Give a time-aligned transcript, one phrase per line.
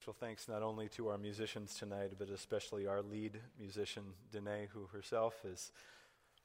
[0.00, 4.86] Special thanks not only to our musicians tonight, but especially our lead musician, Danae, who
[4.94, 5.72] herself is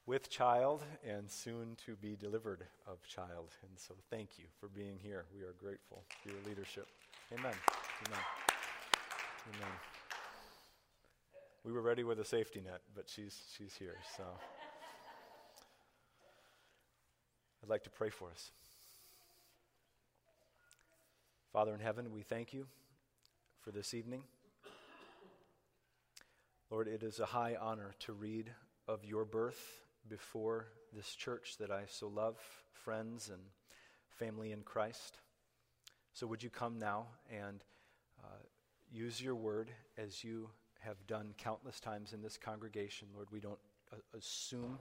[0.04, 3.56] with child and soon to be delivered of child.
[3.62, 5.24] And so thank you for being here.
[5.34, 6.86] We are grateful for your leadership.
[7.32, 7.54] Amen.
[8.06, 8.20] Amen.
[9.54, 9.72] Amen.
[11.64, 13.96] We were ready with a safety net, but she's, she's here.
[14.18, 14.24] So
[17.62, 18.50] I'd like to pray for us.
[21.54, 22.66] Father in heaven, we thank you
[23.66, 24.22] for this evening.
[26.70, 28.52] Lord, it is a high honor to read
[28.86, 32.36] of your birth before this church that I so love,
[32.72, 33.42] friends and
[34.08, 35.18] family in Christ.
[36.12, 37.64] So, would you come now and
[38.22, 38.44] uh,
[38.88, 40.48] use your word as you
[40.78, 43.08] have done countless times in this congregation?
[43.16, 43.58] Lord, we don't
[43.92, 44.78] uh, assume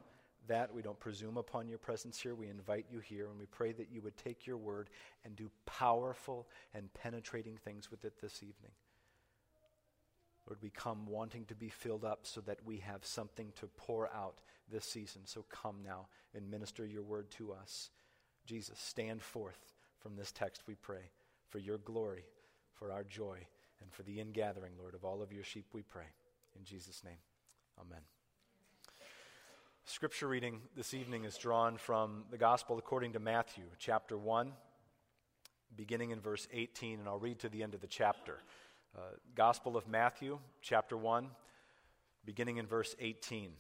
[0.48, 0.74] that.
[0.74, 2.36] We don't presume upon your presence here.
[2.36, 4.90] We invite you here, and we pray that you would take your word
[5.24, 8.72] and do powerful and penetrating things with it this evening.
[10.48, 14.14] Lord, we come wanting to be filled up so that we have something to pour
[14.14, 14.40] out
[14.72, 15.22] this season.
[15.26, 17.90] So come now and minister your word to us.
[18.46, 21.10] Jesus, stand forth from this text, we pray,
[21.50, 22.26] for your glory,
[22.74, 23.40] for our joy,
[23.82, 26.06] and for the ingathering, Lord, of all of your sheep, we pray.
[26.56, 27.18] In Jesus' name,
[27.80, 28.15] amen.
[29.88, 34.52] Scripture reading this evening is drawn from the Gospel according to Matthew, chapter 1,
[35.76, 38.40] beginning in verse 18, and I'll read to the end of the chapter.
[38.98, 39.02] Uh,
[39.36, 41.28] Gospel of Matthew, chapter 1,
[42.26, 43.52] beginning in verse 18.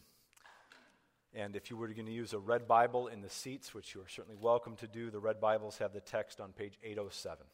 [1.36, 4.02] And if you were going to use a red Bible in the seats, which you
[4.02, 7.46] are certainly welcome to do, the red Bibles have the text on page 807.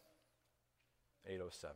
[1.28, 1.76] 807.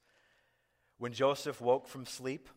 [1.01, 2.47] When Joseph woke from sleep,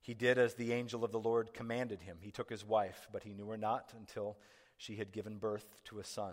[0.00, 2.16] he did as the angel of the Lord commanded him.
[2.22, 4.38] He took his wife, but he knew her not until
[4.78, 6.32] she had given birth to a son.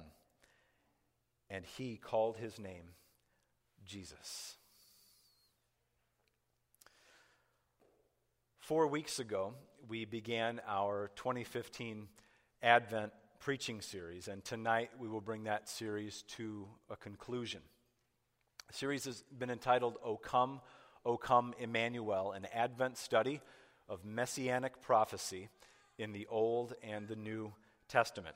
[1.50, 2.86] And he called his name
[3.86, 4.56] Jesus.
[8.60, 9.56] Four weeks ago,
[9.90, 12.08] we began our 2015
[12.62, 13.12] Advent
[13.42, 17.60] preaching series, and tonight we will bring that series to a conclusion.
[18.70, 20.62] The series has been entitled O Come,
[21.06, 23.42] O Come Emmanuel, an Advent study
[23.90, 25.50] of messianic prophecy
[25.98, 27.54] in the Old and the New
[27.88, 28.36] Testament.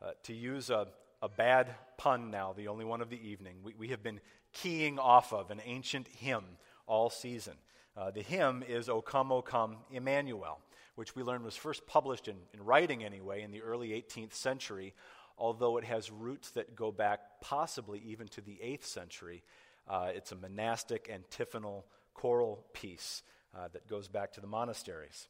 [0.00, 0.86] Uh, to use a,
[1.20, 4.20] a bad pun now, the only one of the evening, we, we have been
[4.52, 6.44] keying off of an ancient hymn
[6.86, 7.54] all season.
[7.96, 10.60] Uh, the hymn is O Come, O Come, Emmanuel,
[10.94, 14.94] which we learned was first published in, in writing anyway in the early 18th century,
[15.36, 19.42] although it has roots that go back possibly even to the 8th century
[19.90, 21.84] uh, it's a monastic antiphonal
[22.14, 23.22] choral piece
[23.56, 25.26] uh, that goes back to the monasteries.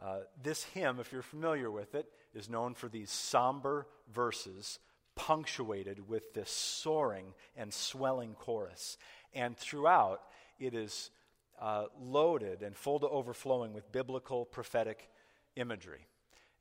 [0.00, 4.78] Uh, this hymn, if you're familiar with it, is known for these somber verses
[5.16, 8.98] punctuated with this soaring and swelling chorus.
[9.34, 10.20] And throughout,
[10.60, 11.10] it is
[11.60, 15.10] uh, loaded and full to overflowing with biblical prophetic
[15.56, 16.06] imagery.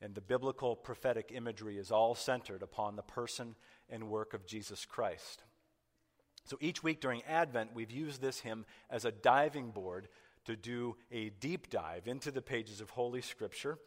[0.02, 3.56] And the biblical prophetic imagery is all centered upon the person
[3.90, 5.44] and work of Jesus Christ.
[6.46, 10.08] So each week during Advent, we've used this hymn as a diving board
[10.46, 13.78] to do a deep dive into the pages of Holy Scripture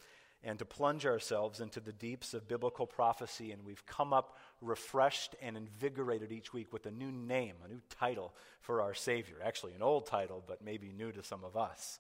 [0.45, 3.51] and to plunge ourselves into the deeps of biblical prophecy.
[3.51, 7.81] And we've come up refreshed and invigorated each week with a new name, a new
[7.89, 9.37] title for our Savior.
[9.43, 11.99] Actually, an old title, but maybe new to some of us.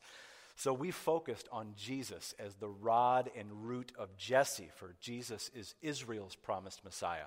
[0.56, 5.74] So we focused on Jesus as the rod and root of Jesse, for Jesus is
[5.82, 7.26] Israel's promised Messiah.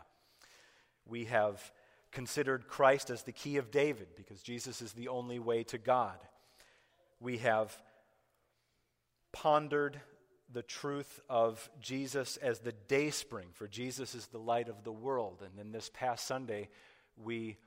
[1.06, 1.72] We have
[2.12, 6.18] considered Christ as the key of David because Jesus is the only way to God.
[7.19, 7.75] We have
[9.31, 10.00] pondered
[10.51, 14.92] the truth of Jesus as the day spring, for Jesus is the light of the
[14.92, 15.42] world.
[15.42, 16.69] And then this past Sunday,
[17.21, 17.57] we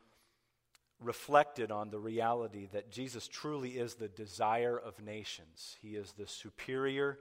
[1.01, 5.77] reflected on the reality that Jesus truly is the desire of nations.
[5.81, 7.19] He is the superior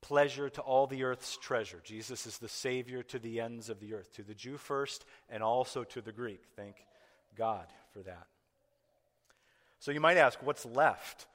[0.00, 1.80] pleasure to all the earth's treasure.
[1.84, 5.42] Jesus is the Savior to the ends of the earth, to the Jew first and
[5.42, 6.42] also to the Greek.
[6.56, 6.76] Thank
[7.36, 8.26] God for that.
[9.80, 11.26] So you might ask, what's left?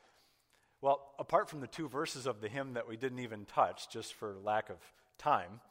[0.81, 4.13] Well, apart from the two verses of the hymn that we didn't even touch, just
[4.13, 4.77] for lack of
[5.17, 5.61] time,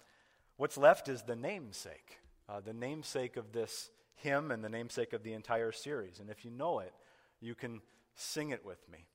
[0.56, 2.18] what's left is the namesake,
[2.48, 6.18] uh, the namesake of this hymn and the namesake of the entire series.
[6.18, 6.94] And if you know it,
[7.40, 7.82] you can
[8.14, 9.06] sing it with me.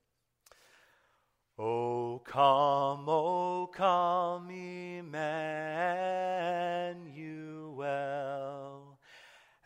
[1.60, 5.40] O come, O come, Emmanuel,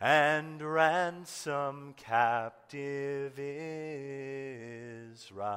[0.00, 3.38] and ransom captive
[5.12, 5.52] Israel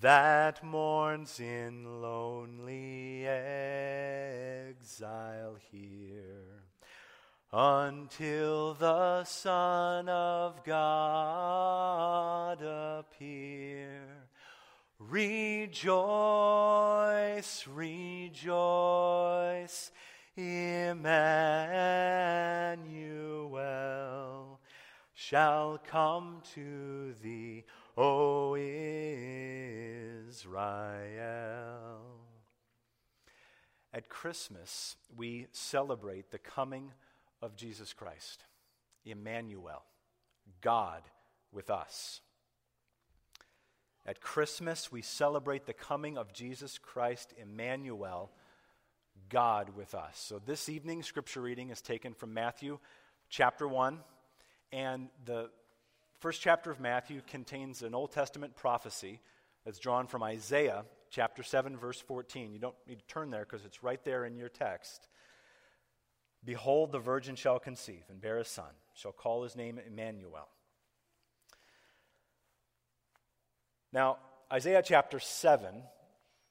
[0.00, 4.76] that mourns in lonely exile
[5.70, 6.63] here
[7.56, 14.00] until the Son of God appear.
[14.98, 15.94] Rejoice,
[17.68, 18.72] rejoice,
[20.36, 21.04] Emmanuel
[25.12, 27.62] shall come to thee,
[27.96, 28.56] O
[30.26, 30.64] Israel.
[33.92, 36.90] At Christmas, we celebrate the coming
[37.44, 38.42] of Jesus Christ,
[39.04, 39.82] Emmanuel,
[40.62, 41.02] God
[41.52, 42.22] with us.
[44.06, 48.30] At Christmas, we celebrate the coming of Jesus Christ, Emmanuel,
[49.28, 50.18] God with us.
[50.18, 52.78] So this evening, scripture reading is taken from Matthew
[53.28, 53.98] chapter 1.
[54.72, 55.50] And the
[56.20, 59.20] first chapter of Matthew contains an Old Testament prophecy
[59.64, 62.52] that's drawn from Isaiah chapter 7, verse 14.
[62.52, 65.08] You don't need to turn there because it's right there in your text.
[66.44, 70.48] Behold, the virgin shall conceive and bear a son, shall call his name Emmanuel.
[73.92, 74.18] Now,
[74.52, 75.82] Isaiah chapter 7,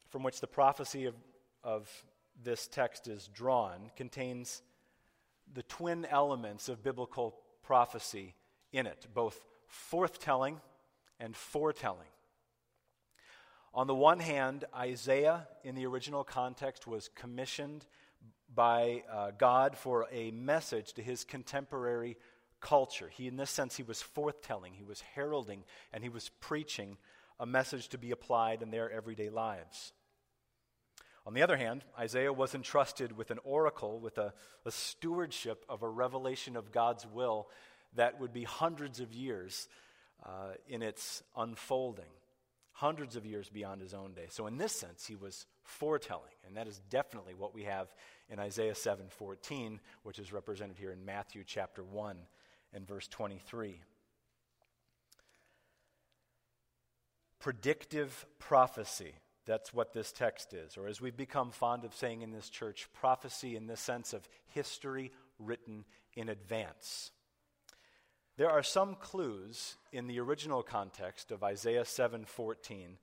[0.09, 1.15] from which the prophecy of,
[1.63, 1.89] of
[2.41, 4.61] this text is drawn, contains
[5.53, 8.33] the twin elements of biblical prophecy
[8.71, 9.45] in it, both
[9.91, 10.59] forthtelling
[11.19, 12.07] and foretelling.
[13.73, 17.85] On the one hand, Isaiah, in the original context, was commissioned
[18.55, 22.17] by uh, God for a message to his contemporary
[22.61, 23.09] culture.
[23.09, 26.97] He, in this sense, he was forthtelling, he was heralding, and he was preaching
[27.39, 29.91] a message to be applied in their everyday lives.
[31.25, 34.33] On the other hand, Isaiah was entrusted with an oracle, with a,
[34.65, 37.49] a stewardship of a revelation of God's will
[37.95, 39.67] that would be hundreds of years
[40.25, 42.09] uh, in its unfolding
[42.73, 44.25] hundreds of years beyond his own day.
[44.29, 47.93] So in this sense, he was foretelling, and that is definitely what we have
[48.29, 52.27] in Isaiah 7:14, which is represented here in Matthew chapter 1
[52.73, 53.81] and verse 23.
[57.39, 59.15] Predictive prophecy.
[59.45, 60.77] That's what this text is.
[60.77, 64.27] Or as we've become fond of saying in this church, prophecy in the sense of
[64.47, 65.85] history written
[66.15, 67.11] in advance.
[68.35, 72.97] There are some clues in the original context of Isaiah 7:14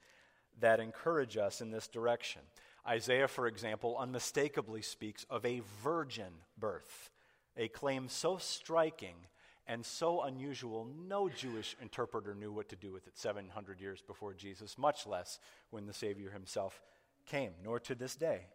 [0.58, 2.42] that encourage us in this direction.
[2.84, 7.10] Isaiah, for example, unmistakably speaks of a virgin birth,
[7.56, 9.28] a claim so striking
[9.68, 14.34] and so unusual, no Jewish interpreter knew what to do with it 700 years before
[14.34, 15.38] Jesus, much less
[15.70, 16.82] when the Savior himself
[17.26, 18.48] came, nor to this day.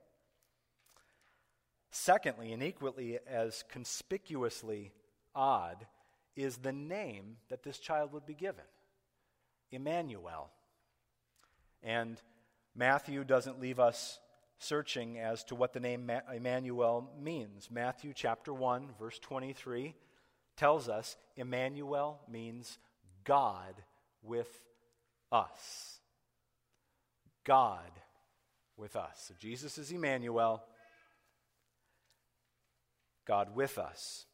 [1.89, 4.91] Secondly, and equally as conspicuously
[5.34, 5.88] odd,
[6.36, 8.65] is the name that this child would be given
[9.72, 10.50] Emmanuel.
[11.84, 12.22] And
[12.75, 14.20] Matthew doesn't leave us
[14.58, 17.70] searching as to what the name Emmanuel means.
[17.72, 19.96] Matthew chapter 1, verse 23
[20.58, 22.77] tells us Emmanuel means
[23.24, 23.75] God
[24.24, 24.50] with
[25.32, 26.00] us.
[27.44, 27.92] God
[28.77, 29.25] with us.
[29.27, 30.63] So Jesus is Emmanuel,
[33.25, 34.25] God with us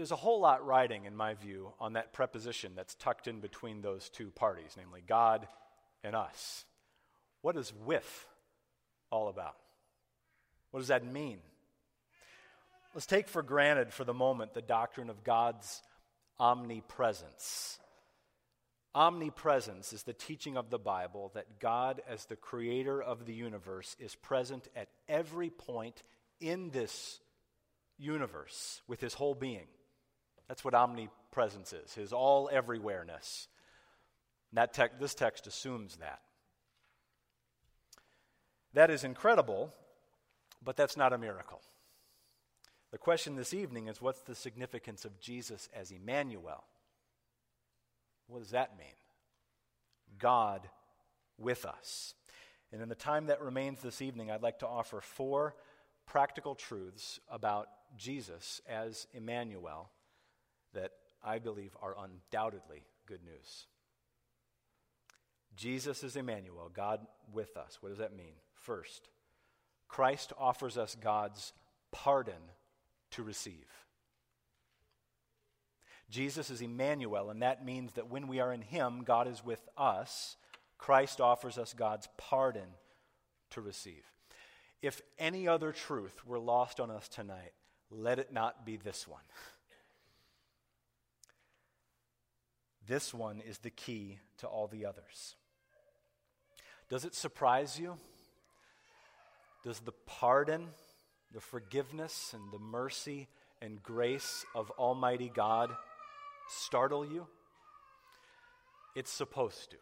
[0.00, 3.82] there's a whole lot riding, in my view, on that preposition that's tucked in between
[3.82, 5.46] those two parties, namely God
[6.02, 6.64] and us.
[7.42, 8.26] What is with
[9.10, 9.56] all about?
[10.70, 11.36] What does that mean?
[12.94, 15.82] Let's take for granted for the moment the doctrine of God's
[16.38, 17.78] omnipresence.
[18.94, 23.94] Omnipresence is the teaching of the Bible that God, as the creator of the universe,
[23.98, 26.02] is present at every point
[26.40, 27.20] in this
[27.98, 29.66] universe with his whole being.
[30.50, 33.46] That's what omnipresence is, his all everywhereness.
[34.52, 36.22] That te- this text assumes that.
[38.74, 39.72] That is incredible,
[40.60, 41.60] but that's not a miracle.
[42.90, 46.64] The question this evening is what's the significance of Jesus as Emmanuel?
[48.26, 48.88] What does that mean?
[50.18, 50.68] God
[51.38, 52.14] with us.
[52.72, 55.54] And in the time that remains this evening, I'd like to offer four
[56.06, 59.90] practical truths about Jesus as Emmanuel
[61.22, 63.66] I believe are undoubtedly good news.
[65.56, 67.00] Jesus is Emmanuel, God
[67.32, 67.78] with us.
[67.80, 68.34] What does that mean?
[68.54, 69.08] First,
[69.88, 71.52] Christ offers us God's
[71.90, 72.40] pardon
[73.12, 73.66] to receive.
[76.08, 79.68] Jesus is Emmanuel, and that means that when we are in Him, God is with
[79.76, 80.36] us.
[80.78, 82.68] Christ offers us God's pardon
[83.50, 84.04] to receive.
[84.82, 87.52] If any other truth were lost on us tonight,
[87.90, 89.22] let it not be this one.
[92.90, 95.36] This one is the key to all the others.
[96.88, 97.96] Does it surprise you?
[99.62, 100.66] Does the pardon,
[101.32, 103.28] the forgiveness, and the mercy
[103.62, 105.70] and grace of Almighty God
[106.48, 107.28] startle you?
[108.96, 109.76] It's supposed to.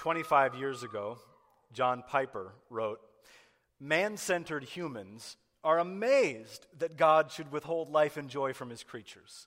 [0.00, 1.18] 25 years ago,
[1.74, 3.00] John Piper wrote
[3.78, 9.46] Man centered humans are amazed that God should withhold life and joy from his creatures.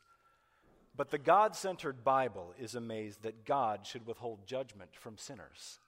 [0.96, 5.80] But the God centered Bible is amazed that God should withhold judgment from sinners.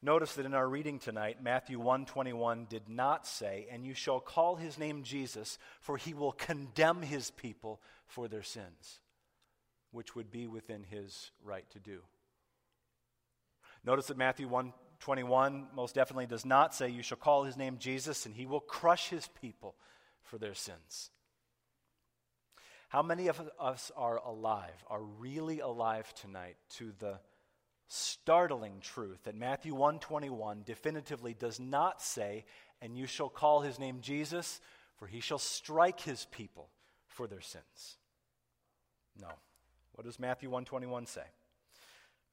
[0.00, 4.56] Notice that in our reading tonight, Matthew 121 did not say, And you shall call
[4.56, 9.00] his name Jesus, for he will condemn his people for their sins,
[9.92, 12.00] which would be within his right to do.
[13.82, 18.26] Notice that Matthew 121 most definitely does not say, You shall call his name Jesus,
[18.26, 19.74] and he will crush his people
[20.22, 21.10] for their sins.
[22.94, 27.18] How many of us are alive, are really alive tonight to the
[27.88, 32.44] startling truth that Matthew 121 definitively does not say,
[32.80, 34.60] and you shall call his name Jesus,
[34.96, 36.68] for he shall strike his people
[37.08, 37.96] for their sins.
[39.20, 39.26] No.
[39.94, 41.26] What does Matthew 121 say?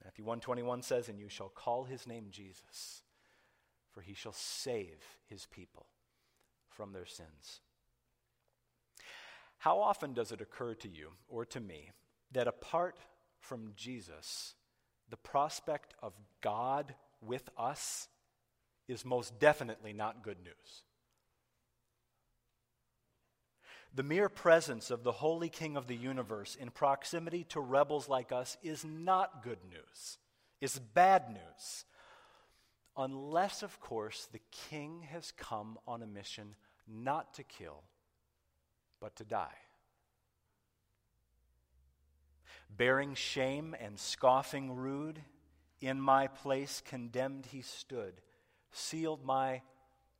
[0.03, 3.01] Matthew 121 says, And you shall call his name Jesus,
[3.89, 5.88] for he shall save his people
[6.70, 7.62] from their sins.
[9.62, 11.91] How often does it occur to you or to me
[12.32, 12.98] that apart
[13.39, 14.56] from Jesus,
[15.08, 18.08] the prospect of God with us
[18.88, 20.84] is most definitely not good news?
[23.94, 28.32] The mere presence of the Holy King of the universe in proximity to rebels like
[28.32, 30.18] us is not good news,
[30.60, 31.86] it's bad news.
[32.98, 36.56] Unless, of course, the King has come on a mission
[36.88, 37.84] not to kill,
[39.01, 39.58] but to die.
[42.70, 45.20] Bearing shame and scoffing rude,
[45.81, 48.13] in my place condemned he stood,
[48.72, 49.62] sealed my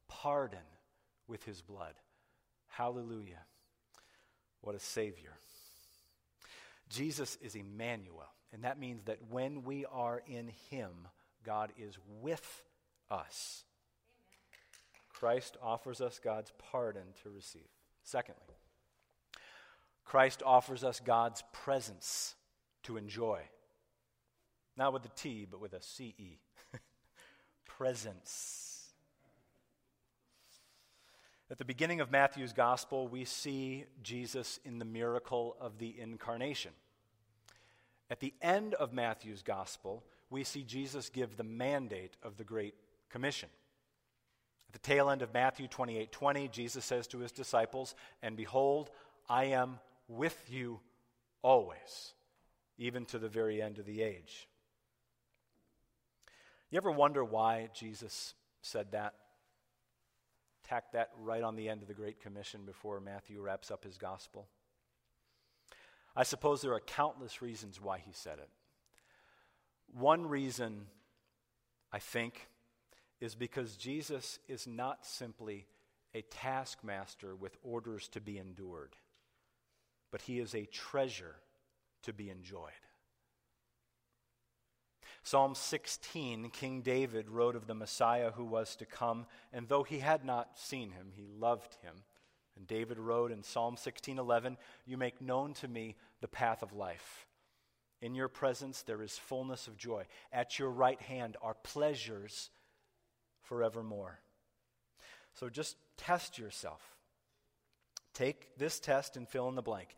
[0.10, 0.60] pardon
[1.28, 1.94] with his blood.
[2.68, 3.46] Hallelujah.
[4.62, 5.34] What a Savior.
[6.90, 11.08] Jesus is Emmanuel, and that means that when we are in Him,
[11.46, 12.64] God is with
[13.10, 13.64] us.
[15.10, 17.68] Christ offers us God's pardon to receive.
[18.04, 18.56] Secondly,
[20.12, 22.36] Christ offers us God's presence
[22.84, 23.39] to enjoy.
[24.75, 26.38] Not with a T, but with a C E.
[27.65, 28.89] presence.
[31.50, 36.72] At the beginning of Matthew's gospel, we see Jesus in the miracle of the incarnation.
[38.10, 42.75] At the end of Matthew's gospel, we see Jesus give the mandate of the Great
[43.10, 43.48] Commission.
[44.68, 48.89] At the tail end of Matthew 28 20, Jesus says to his disciples, And behold,
[49.30, 49.80] I am
[50.12, 50.80] with you
[51.41, 52.13] always,
[52.77, 54.48] even to the very end of the age.
[56.70, 59.13] You ever wonder why Jesus said that?
[60.68, 63.98] Tack that right on the end of the Great Commission before Matthew wraps up his
[63.98, 64.48] gospel.
[66.15, 68.50] I suppose there are countless reasons why he said it.
[69.94, 70.88] One reason,
[71.91, 72.48] I think,
[73.20, 75.68] is because Jesus is not simply
[76.13, 78.96] a taskmaster with orders to be endured,
[80.12, 81.36] but he is a treasure
[82.03, 82.72] to be enjoyed.
[85.24, 90.00] Psalm 16, King David wrote of the Messiah who was to come, and though he
[90.00, 92.03] had not seen him, he loved him.
[92.56, 97.27] And David wrote in Psalm 16:11, "You make known to me the path of life.
[98.01, 100.08] In your presence there is fullness of joy.
[100.32, 102.50] At your right hand are pleasures
[103.41, 104.22] forevermore.
[105.34, 106.98] So just test yourself.
[108.13, 109.96] Take this test and fill in the blank.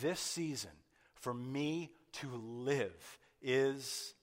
[0.00, 0.70] This season,
[1.14, 4.14] for me to live, is,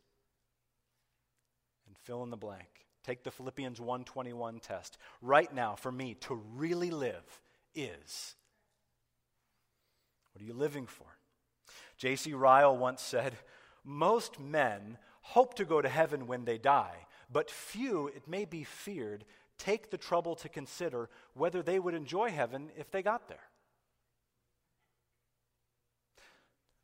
[1.87, 2.67] and fill in the blank.
[3.03, 4.97] Take the Philippians 1:21 test.
[5.21, 7.41] Right now for me to really live
[7.73, 8.35] is
[10.33, 11.17] What are you living for?
[11.97, 12.33] J.C.
[12.33, 13.39] Ryle once said,
[13.83, 18.63] "Most men hope to go to heaven when they die, but few, it may be
[18.63, 19.25] feared,
[19.57, 23.49] take the trouble to consider whether they would enjoy heaven if they got there."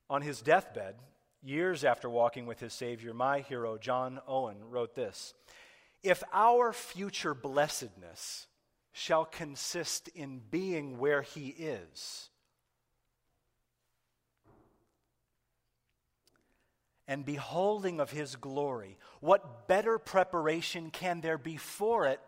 [0.10, 1.00] On his deathbed,
[1.42, 5.34] years after walking with his Savior, my hero, John Owen, wrote this
[6.02, 8.48] If our future blessedness
[8.92, 12.30] shall consist in being where he is,
[17.08, 22.20] and beholding of his glory, what better preparation can there be for it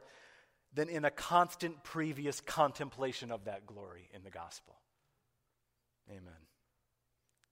[0.75, 4.75] than in a constant previous contemplation of that glory in the gospel?
[6.10, 6.34] Amen.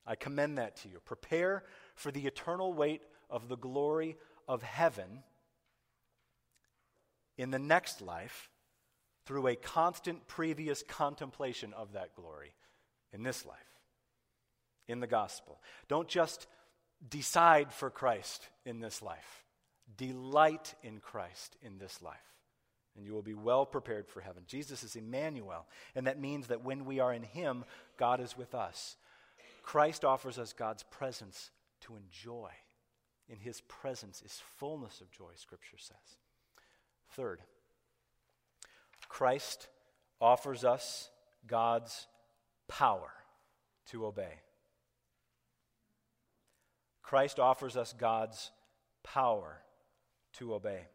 [0.06, 1.00] I commend that to you.
[1.06, 1.63] Prepare
[1.96, 5.24] for the eternal weight of the glory of heaven
[7.38, 8.50] in the next life
[9.25, 12.53] through a constant previous contemplation of that glory
[13.13, 13.58] in this life,
[14.88, 15.62] in the gospel.
[15.88, 16.48] Don't just
[17.08, 19.46] decide for Christ in this life,
[19.96, 22.18] delight in Christ in this life.
[22.96, 24.44] And you will be well prepared for heaven.
[24.46, 27.66] Jesus is Emmanuel, and that means that when we are in Him,
[27.98, 28.98] God is with us.
[29.64, 31.50] Christ offers us God's presence
[31.82, 32.50] to enjoy.
[33.30, 36.18] In his presence is fullness of joy, Scripture says.
[37.12, 37.42] Third,
[39.08, 39.68] Christ
[40.20, 41.10] offers us
[41.48, 42.08] God's
[42.68, 43.12] power
[43.88, 44.42] to obey.
[47.02, 48.52] Christ offers us God's
[49.04, 49.60] power
[50.34, 50.88] to obey.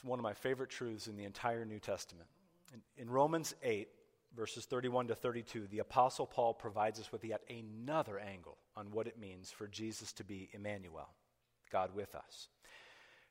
[0.00, 2.26] It's one of my favorite truths in the entire New Testament.
[2.72, 3.86] In, in Romans 8,
[4.34, 9.06] verses 31 to 32, the Apostle Paul provides us with yet another angle on what
[9.06, 11.10] it means for Jesus to be Emmanuel,
[11.70, 12.48] God with us.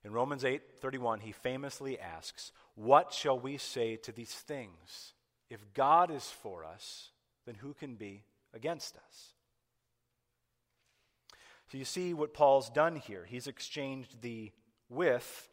[0.04, 5.14] In Romans 8 31, he famously asks, What shall we say to these things?
[5.50, 7.10] If God is for us,
[7.48, 9.34] then who can be against us?
[11.72, 13.26] So you see what Paul's done here.
[13.28, 14.52] He's exchanged the
[14.88, 15.49] with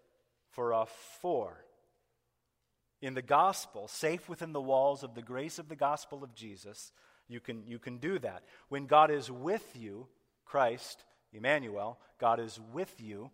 [0.57, 0.87] for a
[1.21, 1.67] for
[3.01, 6.93] in the gospel, safe within the walls of the grace of the gospel of Jesus,
[7.29, 8.43] you can, you can do that.
[8.69, 10.07] When God is with you,
[10.45, 13.31] Christ, Emmanuel, God is with you,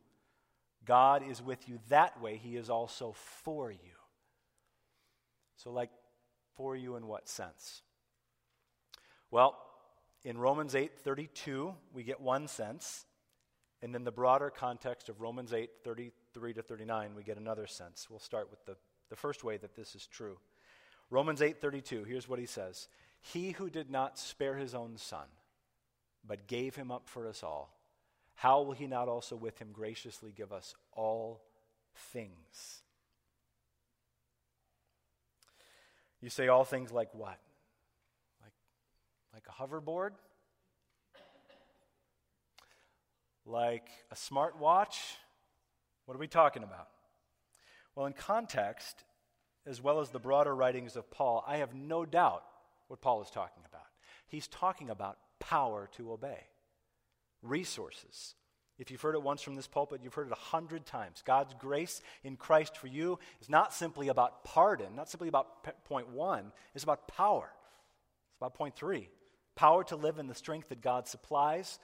[0.85, 2.37] God is with you that way.
[2.37, 3.79] He is also for you.
[5.57, 5.91] So, like,
[6.57, 7.83] for you in what sense?
[9.31, 9.57] Well,
[10.25, 13.07] in Romans 8 32, we get one sense.
[13.81, 15.71] And then the broader context of Romans 8
[16.35, 18.09] 33 to 39, we get another sense.
[18.11, 18.77] We'll start with the
[19.13, 20.39] the first way that this is true.
[21.11, 22.89] Romans 8:32, here's what he says.
[23.21, 25.27] He who did not spare his own son,
[26.27, 27.77] but gave him up for us all,
[28.37, 31.43] how will he not also with him graciously give us all
[31.95, 32.81] things?
[36.23, 37.39] You say all things like what?
[38.43, 38.55] Like,
[39.35, 40.13] like a hoverboard?
[43.45, 44.97] Like a smartwatch?
[46.07, 46.89] What are we talking about?
[47.95, 49.05] Well, in context,
[49.67, 52.43] as well as the broader writings of Paul, I have no doubt
[52.89, 53.87] what Paul is talking about.
[54.27, 56.47] He's talking about power to obey,
[57.43, 58.35] resources.
[58.79, 61.23] If you've heard it once from this pulpit, you've heard it a hundred times.
[61.25, 66.09] God's grace in Christ for you is not simply about pardon, not simply about point
[66.09, 67.51] one, it's about power.
[68.31, 69.09] It's about point three
[69.55, 71.79] power to live in the strength that God supplies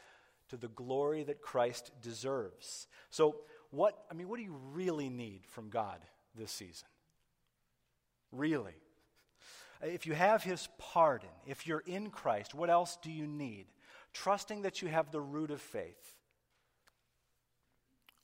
[0.48, 2.87] to the glory that Christ deserves.
[3.11, 3.37] So,
[3.70, 5.98] what, I mean, what do you really need from God
[6.35, 6.88] this season?
[8.33, 8.74] Really?
[9.83, 13.66] If you have His pardon, if you're in Christ, what else do you need?
[14.12, 16.14] Trusting that you have the root of faith.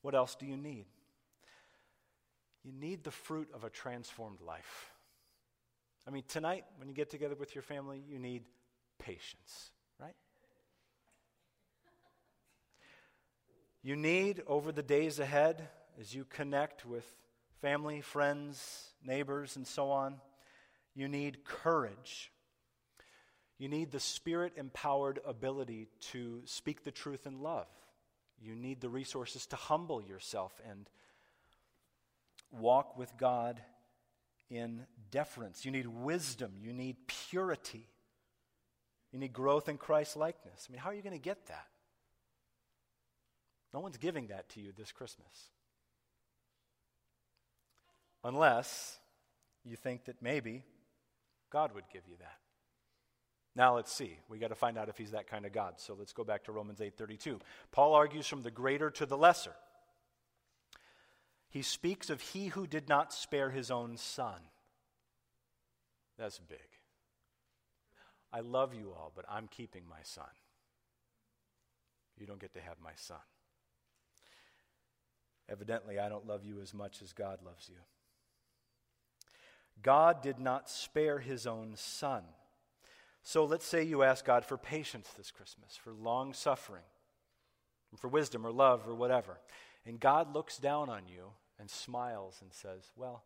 [0.03, 0.87] What else do you need?
[2.65, 4.91] You need the fruit of a transformed life.
[6.07, 8.43] I mean, tonight, when you get together with your family, you need
[8.99, 9.71] patience.
[13.87, 15.69] You need over the days ahead,
[16.01, 17.05] as you connect with
[17.61, 20.23] family, friends, neighbors, and so on,
[20.95, 22.33] you need courage.
[23.59, 27.67] You need the spirit empowered ability to speak the truth in love.
[28.41, 30.89] You need the resources to humble yourself and
[32.51, 33.61] walk with God
[34.49, 35.67] in deference.
[35.67, 36.53] You need wisdom.
[36.59, 37.87] You need purity.
[39.13, 40.69] You need growth in Christ likeness.
[40.71, 41.67] I mean, how are you going to get that?
[43.75, 45.51] No one's giving that to you this Christmas.
[48.23, 48.99] Unless
[49.65, 50.63] you think that maybe
[51.51, 52.39] God would give you that.
[53.57, 54.17] Now let's see.
[54.29, 55.75] We got to find out if he's that kind of God.
[55.79, 57.41] So let's go back to Romans 8:32.
[57.73, 59.55] Paul argues from the greater to the lesser.
[61.49, 64.41] he speaks of he who did not spare his own son.
[66.19, 66.59] That's big.
[68.33, 70.35] I love you all, but I'm keeping my son.
[72.19, 73.21] You don't get to have my son.
[75.49, 77.77] Evidently, I don't love you as much as God loves you.
[79.83, 82.23] God did not spare his own son.
[83.23, 86.85] So let's say you ask God for patience this Christmas, for long suffering,
[87.97, 89.39] for wisdom or love or whatever.
[89.87, 93.23] And God looks down on you and smiles and says, Well,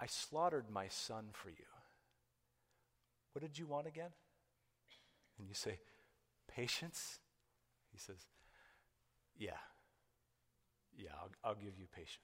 [0.00, 1.56] I slaughtered my son for you.
[3.32, 4.10] What did you want again?
[5.38, 5.78] And you say,
[6.48, 7.20] Patience?
[7.92, 8.26] He says,
[9.36, 9.52] Yeah.
[10.98, 12.18] Yeah, I'll, I'll give you patience.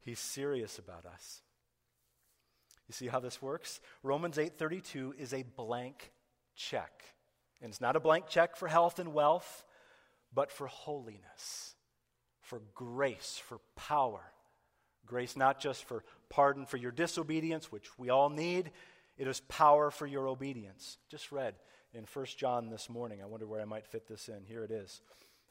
[0.00, 1.40] He's serious about us.
[2.86, 3.80] You see how this works?
[4.04, 6.12] Romans 8:32 is a blank
[6.54, 7.02] check.
[7.60, 9.64] And it's not a blank check for health and wealth,
[10.32, 11.74] but for holiness,
[12.40, 14.20] for grace, for power.
[15.06, 18.70] Grace not just for pardon for your disobedience, which we all need,
[19.16, 20.98] it is power for your obedience.
[21.08, 21.54] Just read
[21.94, 23.22] in 1 John this morning.
[23.22, 24.44] I wonder where I might fit this in.
[24.44, 25.00] Here it is.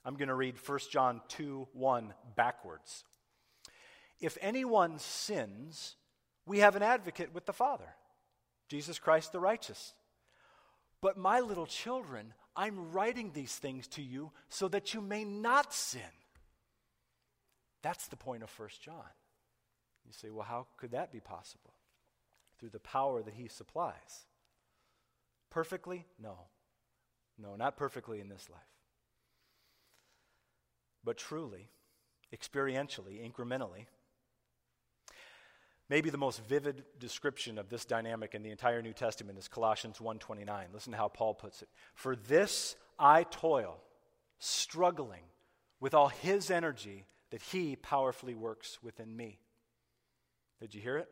[0.06, 3.04] I'm going to read 1 John 2 1 backwards.
[4.22, 5.96] If anyone sins,
[6.46, 7.96] we have an advocate with the Father,
[8.70, 9.94] Jesus Christ the righteous.
[11.02, 15.74] But my little children, I'm writing these things to you so that you may not
[15.74, 16.02] sin.
[17.82, 19.04] That's the point of 1 John.
[20.06, 21.74] You say, well, how could that be possible?
[22.60, 24.26] Through the power that he supplies.
[25.50, 26.06] Perfectly?
[26.22, 26.38] No.
[27.38, 28.75] No, not perfectly in this life.
[31.06, 31.70] But truly,
[32.34, 33.86] experientially, incrementally,
[35.88, 40.00] Maybe the most vivid description of this dynamic in the entire New Testament is Colossians
[40.00, 40.74] 1:29.
[40.74, 41.70] Listen to how Paul puts it.
[41.94, 43.80] For this I toil,
[44.40, 45.24] struggling
[45.80, 49.40] with all his energy that he powerfully works within me.
[50.60, 51.10] Did you hear it?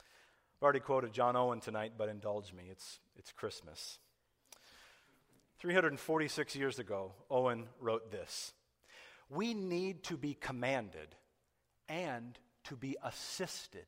[0.00, 2.68] I've already quoted John Owen tonight, but indulge me.
[2.70, 3.98] It's, it's Christmas.
[5.58, 8.52] 346 years ago, Owen wrote this
[9.28, 11.14] We need to be commanded
[11.88, 13.86] and to be assisted.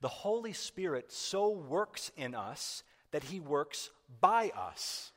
[0.00, 5.12] The Holy Spirit so works in us that he works by us.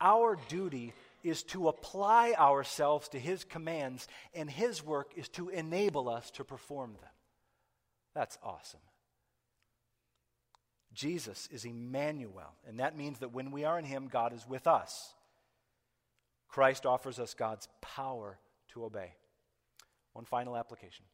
[0.00, 6.08] Our duty is to apply ourselves to his commands, and his work is to enable
[6.08, 7.10] us to perform them.
[8.14, 8.80] That's awesome.
[10.92, 14.66] Jesus is Emmanuel, and that means that when we are in him, God is with
[14.66, 15.14] us.
[16.52, 18.38] Christ offers us God's power
[18.68, 19.14] to obey.
[20.12, 21.06] One final application.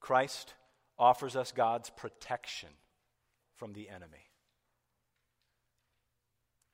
[0.00, 0.54] Christ
[0.98, 2.70] offers us God's protection
[3.54, 4.30] from the enemy.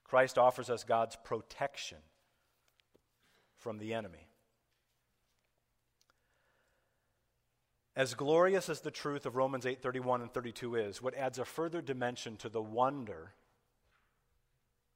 [0.03, 1.99] Christ offers us God's protection
[3.59, 4.29] from the enemy.
[7.95, 11.83] As glorious as the truth of Romans 8:31 and 32 is, what adds a further
[11.83, 13.35] dimension to the wonder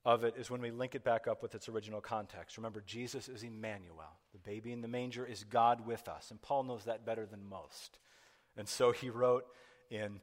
[0.05, 2.59] of it is when we link it back up with its original context.
[2.59, 4.19] Remember, Jesus is Emmanuel.
[4.33, 7.49] The baby in the manger is God with us, and Paul knows that better than
[7.49, 7.99] most.
[8.57, 9.45] And so he wrote
[9.91, 10.21] in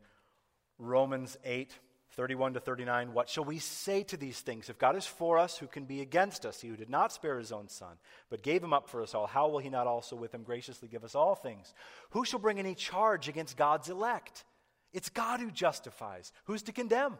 [0.77, 1.77] Romans 8
[2.13, 4.69] 31 to 39, What shall we say to these things?
[4.69, 6.59] If God is for us, who can be against us?
[6.59, 7.95] He who did not spare his own son,
[8.29, 10.89] but gave him up for us all, how will he not also with him graciously
[10.89, 11.73] give us all things?
[12.09, 14.43] Who shall bring any charge against God's elect?
[14.91, 16.33] It's God who justifies.
[16.45, 17.17] Who's to condemn?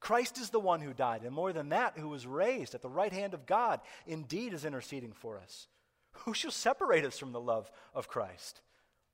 [0.00, 2.88] Christ is the one who died, and more than that, who was raised at the
[2.88, 5.66] right hand of God, indeed is interceding for us.
[6.24, 8.60] Who shall separate us from the love of Christ?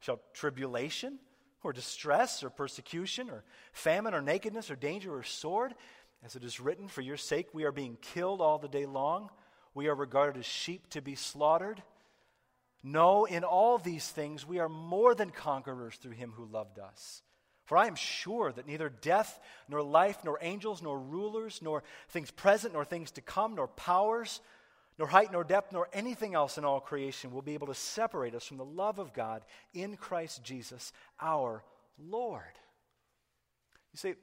[0.00, 1.18] Shall tribulation
[1.62, 5.74] or distress or persecution or famine or nakedness or danger or sword?
[6.22, 9.30] As it is written, For your sake we are being killed all the day long.
[9.74, 11.82] We are regarded as sheep to be slaughtered.
[12.82, 17.22] No, in all these things we are more than conquerors through him who loved us.
[17.64, 22.30] For I am sure that neither death, nor life, nor angels, nor rulers, nor things
[22.30, 24.40] present, nor things to come, nor powers,
[24.98, 28.34] nor height, nor depth, nor anything else in all creation will be able to separate
[28.34, 31.64] us from the love of God in Christ Jesus our
[31.98, 32.42] Lord.
[33.92, 34.14] You say,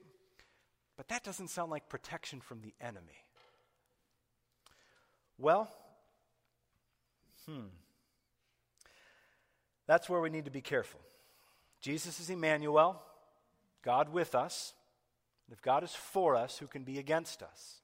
[0.96, 3.24] but that doesn't sound like protection from the enemy.
[5.36, 5.68] Well,
[7.46, 7.66] hmm.
[9.86, 11.00] That's where we need to be careful.
[11.80, 13.02] Jesus is Emmanuel,
[13.82, 14.74] God with us.
[15.50, 17.80] If God is for us, who can be against us?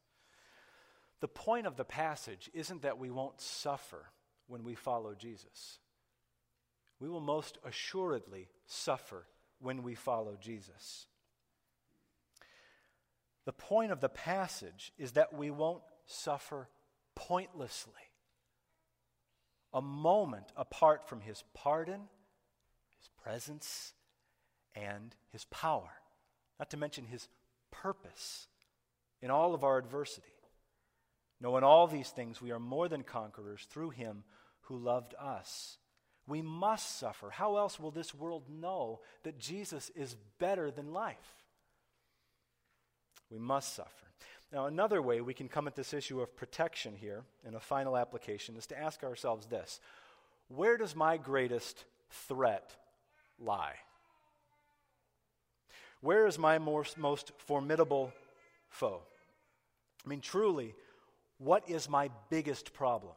[1.20, 4.06] The point of the passage isn't that we won't suffer
[4.46, 5.78] when we follow Jesus.
[7.00, 9.26] We will most assuredly suffer
[9.60, 11.06] when we follow Jesus.
[13.44, 16.68] The point of the passage is that we won't suffer
[17.14, 17.92] pointlessly.
[19.72, 22.08] a moment apart from His pardon,
[22.98, 23.92] His presence,
[24.74, 25.90] and His power,
[26.58, 27.28] not to mention His
[27.70, 28.46] purpose
[29.20, 30.26] in all of our adversity.
[31.40, 34.24] No, in all these things, we are more than conquerors through Him
[34.62, 35.78] who loved us.
[36.26, 37.30] We must suffer.
[37.30, 41.16] How else will this world know that Jesus is better than life?
[43.30, 44.06] We must suffer.
[44.52, 47.96] Now, another way we can come at this issue of protection here in a final
[47.96, 49.80] application is to ask ourselves this
[50.48, 52.74] Where does my greatest threat
[53.38, 53.74] lie?
[56.00, 58.12] Where is my most, most formidable
[58.68, 59.02] foe?
[60.04, 60.74] I mean, truly,
[61.38, 63.12] what is my biggest problem?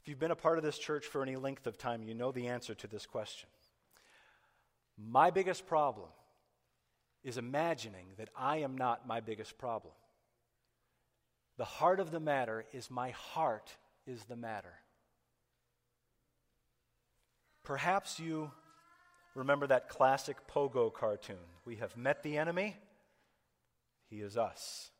[0.00, 2.32] If you've been a part of this church for any length of time, you know
[2.32, 3.48] the answer to this question.
[4.96, 6.08] My biggest problem
[7.22, 9.92] is imagining that I am not my biggest problem.
[11.56, 14.74] The heart of the matter is my heart is the matter.
[17.64, 18.50] Perhaps you
[19.38, 21.36] remember that classic Pogo cartoon.
[21.64, 22.76] We have met the enemy,
[24.10, 24.90] he is us.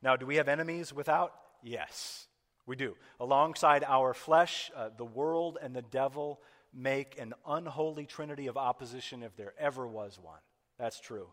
[0.00, 1.34] Now, do we have enemies without?
[1.62, 2.28] Yes,
[2.66, 2.94] we do.
[3.18, 6.40] Alongside our flesh, uh, the world and the devil
[6.72, 10.40] make an unholy trinity of opposition if there ever was one.
[10.78, 11.28] That's true.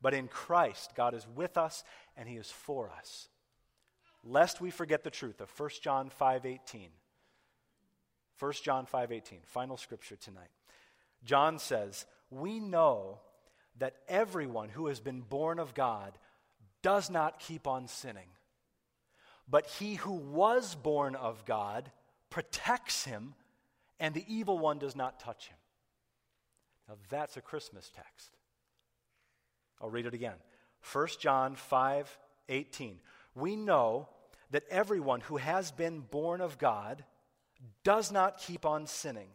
[0.00, 1.82] But in Christ, God is with us
[2.16, 3.28] and he is for us.
[4.22, 6.90] Lest we forget the truth of 1 John 5:18.
[8.38, 10.50] 1 John 5:18, final scripture tonight.
[11.24, 13.20] John says, "We know
[13.78, 16.18] that everyone who has been born of God
[16.82, 18.28] does not keep on sinning.
[19.48, 21.90] But he who was born of God
[22.30, 23.34] protects him,
[23.98, 25.56] and the evil one does not touch him.
[26.88, 28.36] Now that's a Christmas text.
[29.80, 30.36] I'll read it again.
[30.92, 32.18] 1 John 5
[32.50, 32.98] 18.
[33.34, 34.08] We know
[34.50, 37.04] that everyone who has been born of God
[37.84, 39.28] does not keep on sinning,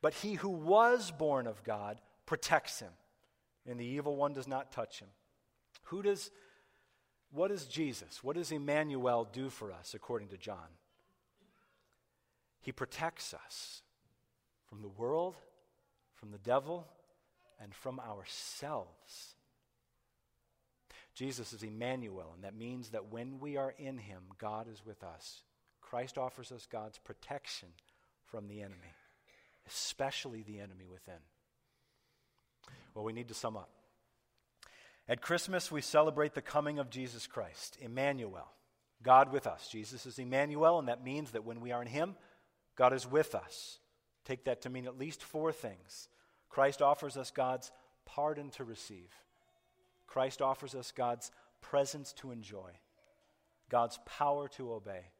[0.00, 2.92] but he who was born of God protects him,
[3.66, 5.08] and the evil one does not touch him.
[5.84, 6.30] Who does
[7.30, 10.68] what does Jesus, what does Emmanuel do for us, according to John?
[12.60, 13.82] He protects us
[14.66, 15.36] from the world,
[16.14, 16.86] from the devil,
[17.60, 19.34] and from ourselves.
[21.14, 25.02] Jesus is Emmanuel, and that means that when we are in him, God is with
[25.02, 25.42] us.
[25.80, 27.68] Christ offers us God's protection
[28.24, 28.94] from the enemy,
[29.68, 31.20] especially the enemy within.
[32.94, 33.70] Well, we need to sum up.
[35.08, 38.48] At Christmas, we celebrate the coming of Jesus Christ, Emmanuel,
[39.02, 39.68] God with us.
[39.68, 42.16] Jesus is Emmanuel, and that means that when we are in Him,
[42.76, 43.78] God is with us.
[44.24, 46.08] Take that to mean at least four things.
[46.50, 47.70] Christ offers us God's
[48.04, 49.10] pardon to receive,
[50.06, 52.70] Christ offers us God's presence to enjoy,
[53.68, 55.12] God's power to obey,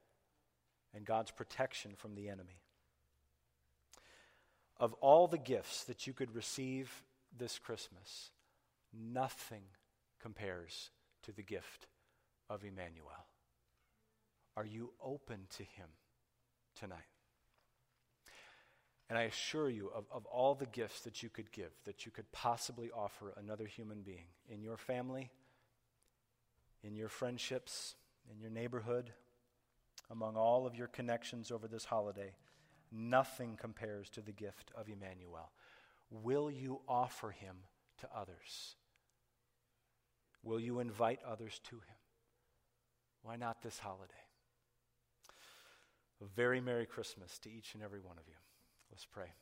[0.94, 2.62] and God's protection from the enemy.
[4.80, 7.02] Of all the gifts that you could receive
[7.36, 8.30] this Christmas,
[8.92, 9.62] nothing
[10.20, 10.90] compares
[11.24, 11.86] to the gift
[12.48, 13.26] of Emmanuel.
[14.56, 15.88] Are you open to him
[16.78, 16.98] tonight?
[19.08, 22.12] And I assure you, of, of all the gifts that you could give, that you
[22.12, 25.30] could possibly offer another human being in your family,
[26.82, 27.94] in your friendships,
[28.30, 29.10] in your neighborhood,
[30.10, 32.34] among all of your connections over this holiday,
[32.92, 35.50] nothing compares to the gift of Emmanuel.
[36.10, 37.56] Will you offer him
[37.98, 38.76] to others?
[40.42, 41.96] Will you invite others to him?
[43.22, 44.14] Why not this holiday?
[46.22, 48.34] A very Merry Christmas to each and every one of you.
[48.90, 49.32] Let's pray.